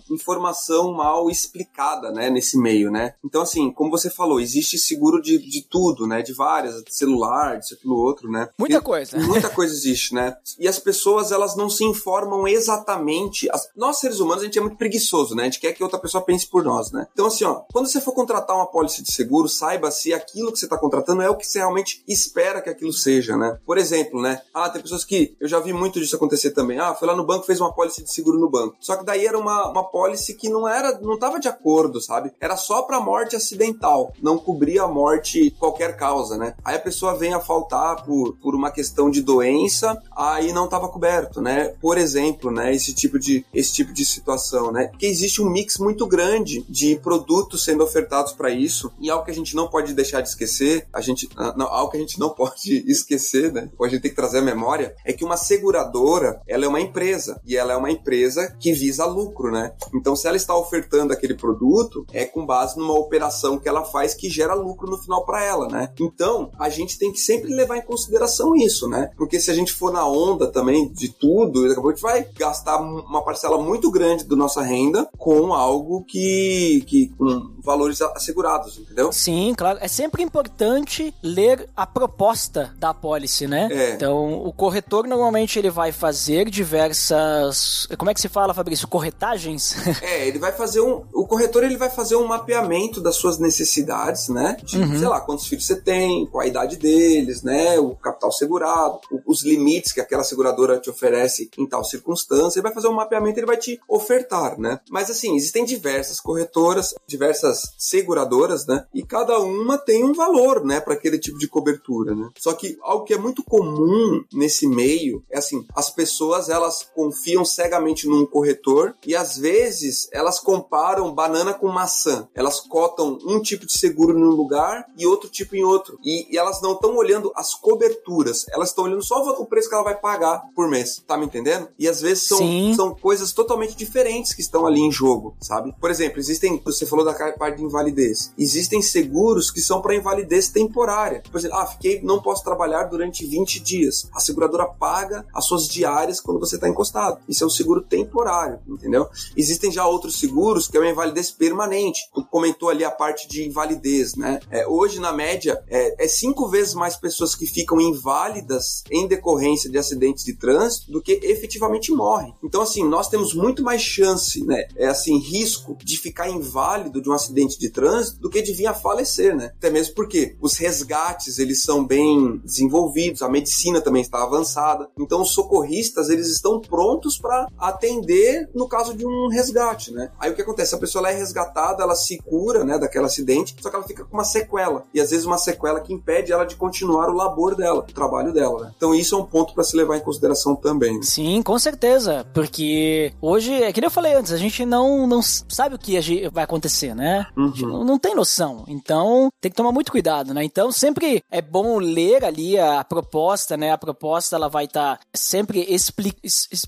[0.10, 3.14] informação mal explicada, né, nesse meio, né?
[3.24, 6.22] Então, assim, como você falou, existe seguro de, de tudo, né?
[6.22, 8.50] De várias, de celular, disso, aquilo, outro, né?
[8.58, 9.18] Muita E- coisa.
[9.20, 10.36] Muita coisa existe, né?
[10.60, 13.50] E as pessoas, elas não se informam exatamente.
[13.52, 15.44] As- Nós, seres humanos, a gente é muito preguiçoso, né?
[15.44, 17.08] A gente quer que outra pessoa pense por nós, né?
[17.14, 20.60] Então, assim, ó, quando você for contratar uma pólice de seguro, saiba se aquilo que
[20.60, 23.58] você está contratando é o que você realmente espera que aquilo seja, né?
[23.66, 24.42] Por exemplo, né?
[24.54, 25.36] Ah, tem pessoas que.
[25.40, 26.80] Eu já vi muito disso acontecer também.
[26.80, 28.76] Ah, foi lá no banco, fez uma pólice de seguro no banco.
[28.80, 31.00] Só que daí era uma, uma pólice que não era.
[31.00, 32.32] não tava de acordo, sabe?
[32.40, 34.14] Era só pra morte acidental.
[34.22, 36.54] Não cobria a morte qualquer causa, né?
[36.64, 40.88] Aí a pessoa vem a faltar por, por uma questão de doença, aí não estava
[40.88, 41.74] coberto, né?
[41.82, 42.74] Por exemplo, né?
[42.74, 44.88] Esse tipo de, esse tipo de situação, né?
[44.88, 49.32] Porque existe um mix muito grande de produtos sendo ofertados para isso e algo que
[49.32, 52.18] a gente não pode deixar de esquecer, a gente, ah, não, algo que a gente
[52.18, 53.70] não pode esquecer, né?
[53.82, 57.42] A gente tem que trazer à memória, é que uma seguradora, ela é uma empresa
[57.46, 59.74] e ela é uma empresa que visa lucro, né?
[59.94, 64.14] Então, se ela está ofertando aquele produto, é com base numa operação que ela faz
[64.14, 65.90] que gera lucro no final para ela, né?
[66.00, 69.12] Então, a gente tem que sempre levar em consideração isso, né?
[69.18, 72.02] Porque se a gente for na onda também de tudo, daqui a pouco a gente
[72.02, 78.02] vai gastar uma parcela muito grande da nossa renda com algo que, que com valores
[78.02, 79.12] assegurados, entendeu?
[79.12, 79.80] Sim, claro.
[79.82, 83.70] É sempre importante ler a proposta da apólice, né?
[83.72, 83.92] É.
[83.94, 87.88] Então, o corretor normalmente ele vai fazer diversas.
[87.98, 88.88] Como é que se fala, Fabrício?
[88.88, 89.76] Corretagens?
[90.02, 91.04] É, ele vai fazer um.
[91.14, 94.58] O corretor ele vai fazer um mapeamento dentro das suas necessidades, né?
[94.64, 97.80] De, sei lá, quantos filhos você tem, qual a idade deles, né?
[97.80, 102.60] O capital segurado, os limites que aquela seguradora te oferece em tal circunstância.
[102.60, 104.80] Ele vai fazer um mapeamento, ele vai te ofertar, né?
[104.90, 108.86] Mas assim, existem diversas corretoras, diversas seguradoras, né?
[108.94, 112.30] E cada uma tem um valor, né, para aquele tipo de cobertura, né?
[112.40, 117.46] Só que algo que é muito comum nesse meio é assim, as pessoas elas confiam
[117.46, 122.28] cegamente num corretor e às vezes elas comparam banana com maçã.
[122.34, 126.00] Elas cotam um tipo de seguro num lugar e outro tipo em outro.
[126.04, 129.76] E, e elas não estão olhando as coberturas, elas estão olhando só o preço que
[129.76, 131.04] ela vai pagar por mês.
[131.06, 131.68] Tá me entendendo?
[131.78, 132.74] E às vezes são, Sim.
[132.76, 135.76] são coisas totalmente diferentes que estão ali em jogo, sabe?
[135.80, 138.34] Por exemplo, existem, você falou da parte de invalidez.
[138.38, 141.22] Existem seguros que são para invalidez temporária.
[141.30, 144.10] Por exemplo, ah, fiquei, não posso trabalhar durante 20 dias.
[144.14, 147.20] A seguradora paga as suas diárias quando você está encostado.
[147.28, 149.10] Isso é um seguro temporário, entendeu?
[149.36, 152.10] Existem já outros seguros que é uma invalidez permanente.
[152.14, 154.40] Tu comentou ali a parte de invalidez, né?
[154.50, 159.70] É, hoje, na média, é, é cinco vezes mais pessoas que ficam inválidas em decorrência
[159.70, 162.34] de acidentes de trânsito do que efetivamente morrem.
[162.44, 164.68] Então, assim, nós temos muito mais chance, né?
[164.76, 168.68] É assim, risco de ficar inválido de um acidente de trânsito do que de vir
[168.68, 169.52] a falecer, né?
[169.58, 174.90] Até mesmo porque os resgates, eles são bem desenvolvidos, a medicina também está avançada.
[175.00, 180.12] Então, os socorristas, eles estão prontos para atender no caso de um resgate, né?
[180.20, 180.76] Aí o que acontece?
[180.76, 184.16] A pessoa é resgatada, ela se cura, né, daquele acidente, só que ela fica com
[184.16, 184.86] uma sequela.
[184.94, 188.34] E às vezes uma sequela que impede ela de continuar o labor dela, o trabalho
[188.34, 188.74] dela, né?
[188.76, 190.96] Então, isso é um ponto para se levar em consideração também.
[190.96, 191.04] né?
[191.04, 192.26] Sim, com certeza.
[192.34, 196.00] Porque hoje, é que nem eu falei antes, a gente não, não sabe o que
[196.30, 197.28] vai acontecer, né?
[197.36, 198.64] A gente não, não tem noção.
[198.68, 200.44] Então, tem que tomar muito cuidado, né?
[200.44, 203.72] Então, sempre é bom ler ali a proposta, né?
[203.72, 206.14] A proposta, ela vai estar sempre expli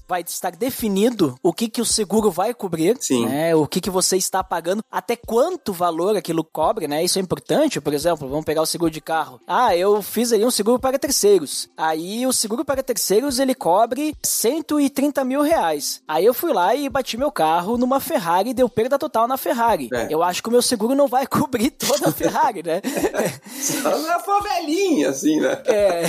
[0.07, 3.25] vai estar definido o que que o seguro vai cobrir, Sim.
[3.25, 3.55] né?
[3.55, 7.03] O que que você está pagando, até quanto valor aquilo cobre, né?
[7.03, 9.39] Isso é importante, por exemplo, vamos pegar o seguro de carro.
[9.47, 11.69] Ah, eu fiz ali um seguro para terceiros.
[11.75, 16.01] Aí o seguro para terceiros, ele cobre 130 mil reais.
[16.07, 19.37] Aí eu fui lá e bati meu carro numa Ferrari e deu perda total na
[19.37, 19.89] Ferrari.
[19.93, 20.07] É.
[20.09, 22.81] Eu acho que o meu seguro não vai cobrir toda a Ferrari, né?
[23.83, 25.61] Ela foi velhinha, assim, né?
[25.65, 26.03] É.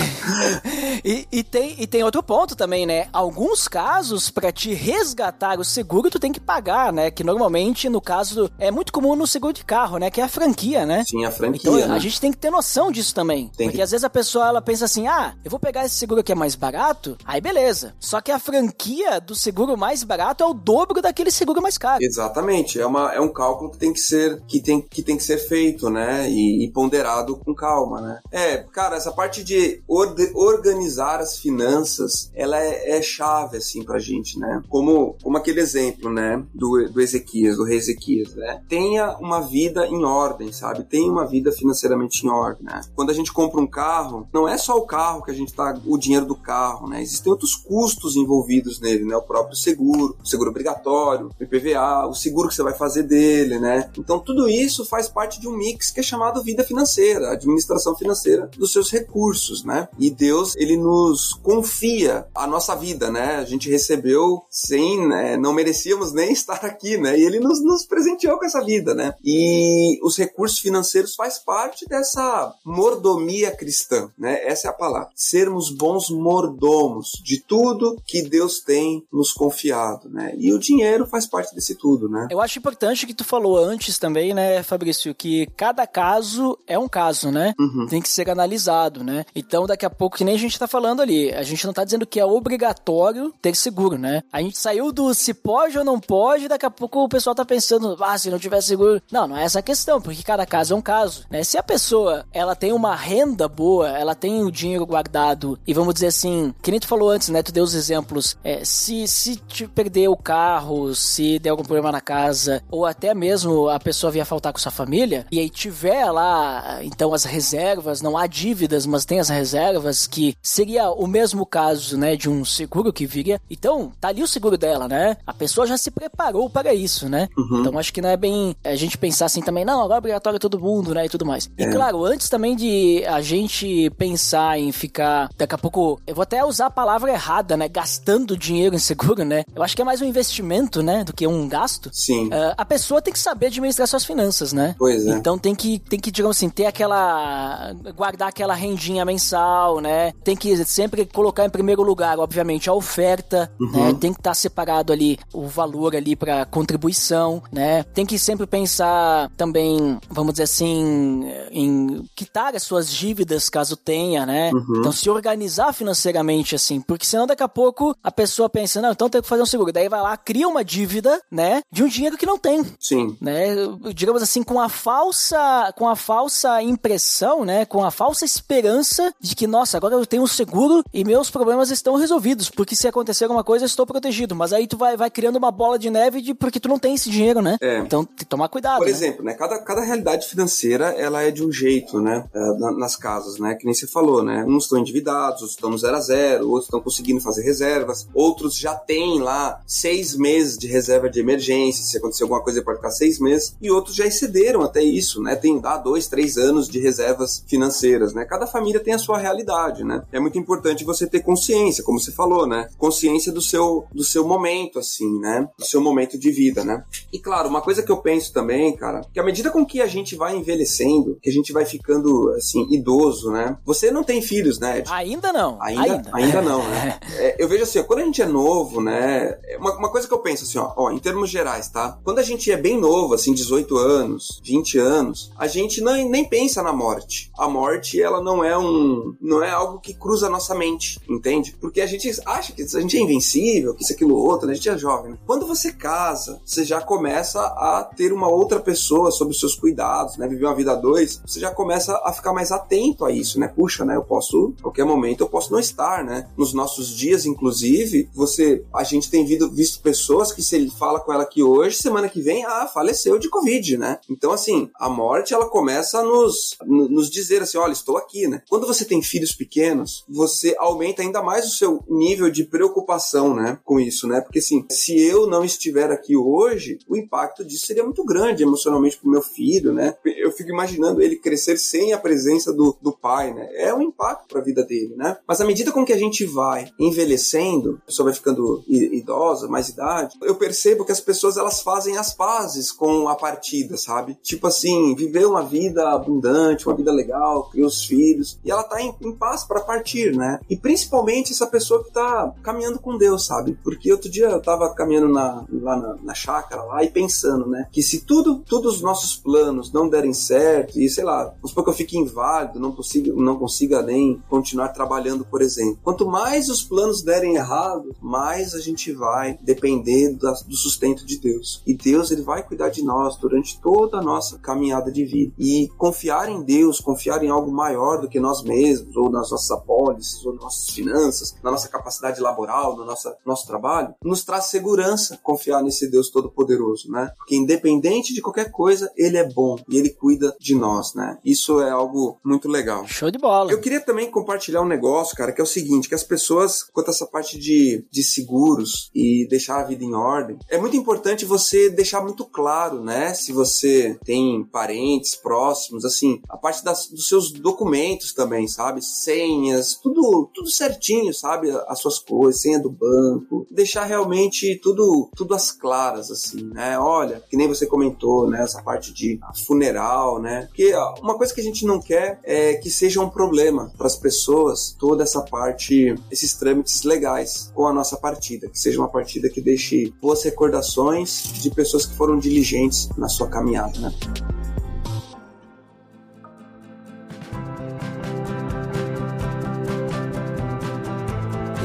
[1.05, 3.09] E, e tem, e tem outro ponto também, né?
[3.13, 7.11] Alguns casos, pra te resgatar o seguro, tu tem que pagar, né?
[7.11, 10.11] Que normalmente, no caso, é muito comum no seguro de carro, né?
[10.11, 11.03] Que é a franquia, né?
[11.07, 11.95] Sim, a franquia, Então, né?
[11.95, 13.51] a gente tem que ter noção disso também.
[13.57, 15.95] Tem porque que- às vezes a pessoa ela pensa assim: ah, eu vou pegar esse
[15.95, 17.95] seguro que é mais barato, aí beleza.
[17.99, 22.03] Só que a franquia do seguro mais barato é o dobro daquele seguro mais caro.
[22.03, 25.23] Exatamente, é, uma, é um cálculo que tem que ser que tem, que tem que
[25.25, 26.29] ser feito, né?
[26.31, 28.21] E, e ponderado com calma, né?
[28.33, 33.99] É, cara, essa parte de orde- organizar as finanças, ela é, é chave, assim, pra
[33.99, 34.63] gente, né?
[34.69, 36.43] Como, como aquele exemplo, né?
[36.55, 38.61] Do, do Ezequias, do rei Ezequias, né?
[38.69, 40.83] Tenha uma vida em ordem, sabe?
[40.83, 42.81] Tenha uma vida financeiramente em ordem, né?
[42.97, 45.79] Quando a gente compra um carro, não é só o carro que a gente tá,
[45.87, 47.01] o dinheiro do carro, né?
[47.03, 49.17] Existem outros custos envolvidos nele, né?
[49.17, 53.59] O próprio seguro, o seguro obrigatório, o IPVA, o seguro que você vai fazer dele,
[53.59, 53.91] né?
[53.97, 58.51] Então tudo isso faz parte de um mix que é chamado vida financeira, administração financeira
[58.59, 59.89] dos seus recursos, né?
[59.99, 63.37] E Deus, ele nos confia a nossa vida, né?
[63.37, 65.37] A gente recebeu sem, né?
[65.37, 67.19] não merecíamos nem estar aqui, né?
[67.19, 69.15] E ele nos, nos presenteou com essa vida, né?
[69.25, 74.45] E os recursos financeiros faz parte dessa mordomia cristã, né?
[74.45, 75.11] Essa é a palavra.
[75.15, 80.35] Sermos bons mordomos de tudo que Deus tem nos confiado, né?
[80.37, 82.29] E o dinheiro faz parte desse tudo, né?
[82.31, 86.89] Eu acho importante que tu falou antes também, né, Fabrício, que cada caso é um
[86.89, 87.55] caso, né?
[87.59, 87.87] Uhum.
[87.89, 89.25] Tem que ser analisado, né?
[89.35, 91.85] Então, daqui a pouco, que nem a gente tá falando ali, a gente não tá
[91.85, 94.23] dizendo que é obrigatório ter seguro, né?
[94.33, 97.45] A gente saiu do se pode ou não pode, daqui a pouco o pessoal tá
[97.45, 99.01] pensando, ah, se não tiver seguro.
[99.15, 101.45] Não, não é essa a questão, porque cada caso é um caso, né?
[101.45, 105.95] Se a pessoa, ela tem uma renda boa, ela tem o dinheiro guardado, e vamos
[105.95, 107.41] dizer assim, que nem tu falou antes, né?
[107.41, 111.93] Tu deu os exemplos, é, se, se te perder o carro, se der algum problema
[111.93, 116.11] na casa, ou até mesmo a pessoa vier faltar com sua família, e aí tiver
[116.11, 121.47] lá, então as reservas, não há dívidas, mas tem as reservas, que seria o mesmo
[121.47, 123.41] caso, né, de um seguro que viria.
[123.49, 125.17] Então, tá ali o seguro dela, né?
[125.25, 127.29] A pessoa já se preparou para isso, né?
[127.61, 130.39] Então acho que não é bem a gente pensar assim também, não, agora é obrigatório
[130.39, 131.51] todo mundo, né, e tudo mais.
[131.59, 136.23] E claro, antes também de a gente pensar em ficar, daqui a pouco, eu vou
[136.23, 139.45] até usar a palavra errada, né, gastando dinheiro em seguro, né?
[139.55, 141.91] Eu acho que é mais um investimento, né, do que um gasto.
[141.93, 142.31] Sim.
[142.33, 144.75] Ah, a pessoa tem que saber administrar suas finanças, né?
[144.79, 145.11] Pois é.
[145.11, 147.75] Então tem que, tem que, digamos assim, ter aquela.
[147.95, 150.13] guardar aquela rendinha mensal, né?
[150.25, 153.95] Tem que sempre colocar em primeiro lugar, obviamente, a oferta, né?
[154.01, 157.83] Tem que estar separado ali o valor ali para contribuição, né?
[157.83, 158.94] Tem que sempre pensar
[159.37, 164.51] também, vamos dizer assim, em quitar as suas dívidas caso tenha, né?
[164.53, 164.79] Uhum.
[164.79, 169.09] Então se organizar financeiramente assim, porque senão daqui a pouco a pessoa pensa, não, então
[169.09, 169.73] tem que fazer um seguro.
[169.73, 173.17] Daí vai lá, cria uma dívida, né, de um dinheiro que não tem, Sim.
[173.21, 173.55] né?
[173.95, 179.35] Digamos assim, com a falsa, com a falsa impressão, né, com a falsa esperança de
[179.35, 183.25] que, nossa, agora eu tenho um seguro e meus problemas estão resolvidos, porque se acontecer
[183.25, 184.35] alguma coisa eu estou protegido.
[184.35, 186.95] Mas aí tu vai, vai criando uma bola de neve de porque tu não tem
[186.95, 187.57] esse dinheiro, né?
[187.61, 187.79] É.
[187.79, 188.84] Então tem que tomar cuidado.
[188.85, 188.97] Por né?
[188.97, 192.25] exemplo, né, cada, cada realidade financeira ela é de um jeito, né,
[192.59, 195.79] na- nas casas, né, que nem você falou, né, uns estão endividados, outros estão no
[195.79, 200.67] zero a zero, outros estão conseguindo fazer reservas, outros já têm lá seis meses de
[200.67, 204.63] reserva de emergência, se acontecer alguma coisa pode ficar seis meses, e outros já excederam
[204.63, 208.95] até isso, né, tem dá dois, três anos de reservas financeiras, né, cada família tem
[208.95, 213.33] a sua realidade, né, é muito importante você ter consciência, como você falou, né, consciência
[213.33, 217.49] do seu, do seu momento, assim, né, do seu momento de vida, né, e claro,
[217.49, 220.37] uma coisa que eu penso também, cara, que à medida com que a gente vai
[220.37, 223.57] envelhecendo, que a gente vai ficando, assim, idoso, né?
[223.65, 224.91] Você não tem filhos, né, Ed?
[224.91, 225.59] Ainda não.
[225.61, 226.99] Ainda, ainda, não, né?
[227.17, 229.39] É, eu vejo assim, ó, quando a gente é novo, né?
[229.45, 231.99] é Uma, uma coisa que eu penso assim, ó, ó, em termos gerais, tá?
[232.03, 236.25] Quando a gente é bem novo, assim, 18 anos, 20 anos, a gente não, nem
[236.25, 237.31] pensa na morte.
[237.39, 239.15] A morte, ela não é um.
[239.21, 241.57] não é algo que cruza a nossa mente, entende?
[241.61, 244.53] Porque a gente acha que a gente é invencível, que isso, aquilo, outro, né?
[244.53, 245.19] A gente é jovem, né?
[245.27, 250.17] Quando você casa, você já começa a ter uma outra pessoa sob os seus cuidados,
[250.17, 250.27] né?
[250.27, 253.49] Viver uma vida a dois, você já começa a ficar mais atento a isso, né?
[253.49, 253.97] Puxa, né?
[253.97, 256.29] Eu posso, a qualquer momento, eu posso não estar, né?
[256.37, 261.13] Nos nossos dias, inclusive, você, a gente tem visto, pessoas que se ele fala com
[261.13, 263.99] ela aqui hoje, semana que vem, ah, faleceu de Covid, né?
[264.11, 268.27] Então, assim, a morte, ela começa a nos, no- nos dizer assim, olha, estou aqui,
[268.27, 268.43] né?
[268.49, 273.59] Quando você tem filhos pequenos, você aumenta ainda mais o seu nível de preocupação, né?
[273.65, 274.21] Com isso, né?
[274.21, 278.99] Porque, assim, se eu não estiver aqui hoje, o impacto disso seria muito grande emocionalmente
[278.99, 279.95] pro meu filho, né?
[280.05, 283.49] Eu fico imaginando ele crescer sem a presença do, do pai, né?
[283.55, 285.17] É um impacto para a vida dele, né?
[285.27, 289.69] Mas à medida com que a gente vai envelhecendo, a pessoa vai ficando idosa, mais
[289.69, 294.17] idade, eu percebo que as pessoas elas fazem as pazes com a partida, sabe?
[294.23, 298.81] Tipo assim, viver uma vida abundante, uma vida legal, criar os filhos, e ela tá
[298.81, 300.41] em, em paz para partir, né?
[300.49, 303.59] E principalmente essa pessoa que tá caminhando com Deus, sabe?
[303.63, 307.67] Porque outro dia eu tava caminhando na, lá na, na chácara lá e pensando, né?
[307.73, 311.65] Que se tudo, todos os nossos planos não derem certo, e sei lá, vamos supor
[311.65, 315.79] que eu fique inválido, não consiga, não consiga nem continuar trabalhando, por exemplo.
[315.83, 321.19] Quanto mais os planos derem errado, mais a gente vai depender da- do sustento de
[321.19, 321.63] Deus.
[321.67, 325.33] E Deus, ele vai cuidar de nós durante toda a nossa caminhada de vida.
[325.39, 329.51] E confiar em Deus, confiar em algo maior do que nós mesmos, ou nas nossas
[329.51, 334.47] apólices, ou nas nossas finanças, na nossa capacidade laboral, no nosso, nosso trabalho, nos traz
[334.47, 337.13] segurança confiar nesse Deus Todo-Poderoso, né?
[337.17, 341.19] Porque independente de qualquer coisa, Ele é bom e Ele cuida de nós, né?
[341.25, 342.87] Isso é algo muito legal.
[342.87, 343.53] Show de bola.
[343.53, 346.89] Eu queria também compartilhar um negócio, cara, que é o seguinte, que as pessoas, quanto
[346.89, 351.25] a essa parte de, de seguros e deixar a vida em ordem, é muito importante
[351.25, 353.13] você deixar muito claro, né?
[353.15, 358.83] Se você tem parentes próximos, assim, a parte das, dos seus documentos também, sabe?
[358.83, 361.51] Senhas, tudo, tudo certinho, sabe?
[361.69, 366.79] As suas coisas, senha do banco, deixar realmente tudo, tudo às claras, assim, né?
[366.79, 368.43] Olha, que nem você comentou, né?
[368.43, 370.47] Essa parte de funeral, né?
[370.47, 373.97] Porque uma coisa que a gente não quer é que seja um problema para as
[373.97, 379.29] pessoas toda essa parte, esses trâmites legais com a nossa partida, que seja uma partida
[379.29, 383.93] que deixe boas recordações de pessoas que foram diligentes na sua caminhada, né?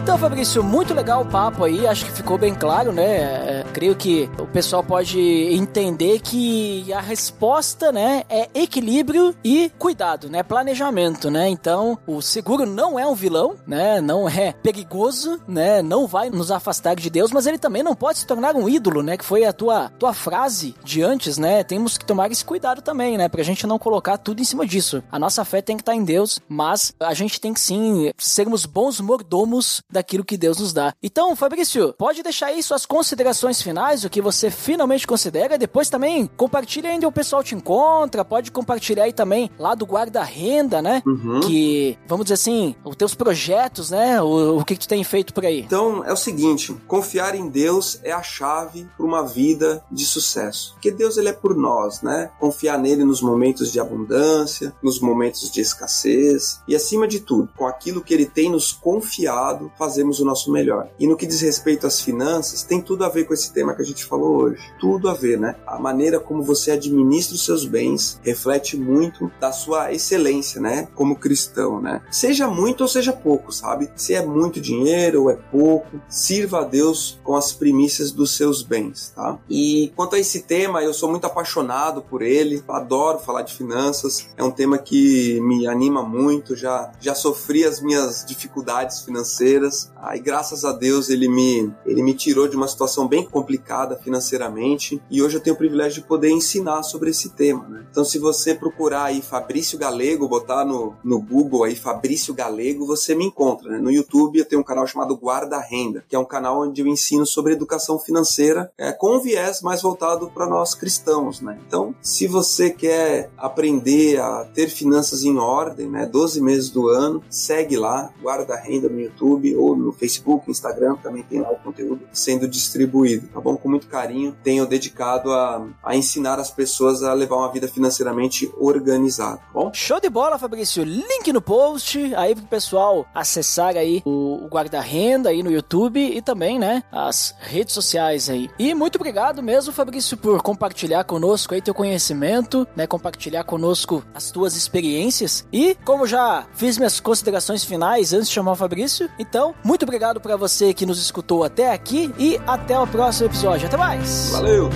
[0.10, 3.06] Então, Fabrício, muito legal o papo aí, acho que ficou bem claro, né?
[3.06, 10.28] É, creio que o pessoal pode entender que a resposta, né, é equilíbrio e cuidado,
[10.28, 10.41] né?
[10.41, 11.48] Planejamento, né?
[11.48, 14.02] Então, o seguro não é um vilão, né?
[14.02, 15.84] Não é perigoso, né?
[15.84, 19.04] Não vai nos afastar de Deus, mas ele também não pode se tornar um ídolo,
[19.04, 19.15] né?
[19.15, 21.63] Que foi a tua, tua frase de antes, né?
[21.63, 23.30] Temos que tomar esse cuidado também, né?
[23.30, 25.04] Pra gente não colocar tudo em cima disso.
[25.12, 28.66] A nossa fé tem que estar em Deus, mas a gente tem que sim sermos
[28.66, 30.93] bons mordomos daquilo que Deus nos dá.
[31.04, 35.58] Então, Fabrício, pode deixar aí suas considerações finais, o que você finalmente considera.
[35.58, 40.82] Depois também compartilha onde o pessoal te encontra, pode compartilhar aí também lá do guarda-renda,
[40.82, 41.04] né?
[41.06, 41.41] Uhum.
[41.41, 44.22] Que, vamos dizer assim, os teus projetos, né?
[44.22, 45.60] O, o que, que tu tem feito por aí.
[45.60, 50.74] Então é o seguinte, confiar em Deus é a chave para uma vida de sucesso.
[50.74, 52.32] Porque Deus ele é por nós, né?
[52.39, 57.68] Confiar nele nos momentos de abundância, nos momentos de escassez e acima de tudo, com
[57.68, 60.88] aquilo que ele tem nos confiado, fazemos o nosso melhor.
[61.00, 63.82] E no que diz respeito às finanças, tem tudo a ver com esse tema que
[63.82, 64.62] a gente falou hoje.
[64.80, 65.56] Tudo a ver, né?
[65.66, 70.88] A maneira como você administra os seus bens reflete muito da sua excelência, né?
[70.94, 72.02] Como cristão, né?
[72.12, 73.90] Seja muito ou seja pouco, sabe?
[73.96, 78.62] Se é muito dinheiro ou é pouco, sirva a Deus com as primícias dos seus
[78.62, 79.40] bens, tá?
[79.50, 84.28] E quanto a esse tema, eu sou muito apaixonado por ele, adoro falar de finanças,
[84.38, 90.20] é um tema que me anima muito, já já sofri as minhas dificuldades financeiras, aí
[90.20, 95.22] graças a Deus ele me ele me tirou de uma situação bem complicada financeiramente e
[95.22, 97.86] hoje eu tenho o privilégio de poder ensinar sobre esse tema, né?
[97.89, 103.15] Então se você procurar aí Fabrício Galego, botar no, no Google aí Fabrício Galego, você
[103.15, 103.80] me encontra, né?
[103.80, 106.88] No YouTube eu tenho um canal chamado Guarda Renda, que é um canal onde eu
[106.88, 111.59] ensino sobre educação financeira é, com um viés mais voltado para nós cristãos, né?
[111.67, 116.05] Então, se você quer aprender a ter finanças em ordem, né?
[116.05, 121.24] 12 meses do ano, segue lá, Guarda Renda no YouTube ou no Facebook, Instagram, também
[121.24, 123.57] tem lá o conteúdo sendo distribuído, tá bom?
[123.57, 128.51] Com muito carinho, tenho dedicado a, a ensinar as pessoas a levar uma vida financeiramente
[128.57, 129.72] organizada, tá bom?
[129.74, 130.84] Show de bola, Fabrício.
[130.84, 136.22] Link no post aí pro pessoal acessar aí o, o guarda-renda aí no YouTube e
[136.22, 138.49] também, né, as redes sociais aí.
[138.57, 144.32] E muito obrigado mesmo, Fabrício, por compartilhar conosco aí teu conhecimento, né, compartilhar conosco as
[144.32, 145.45] tuas experiências.
[145.51, 149.84] E como já fiz minhas considerações finais antes de chamar o Fabrício, então, então, muito
[149.84, 153.68] obrigado para você que nos escutou até aqui e até o próximo episódio.
[153.68, 154.30] Até mais!
[154.32, 154.70] Valeu!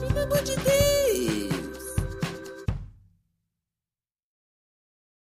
[0.00, 0.73] Pelo amor de Deus!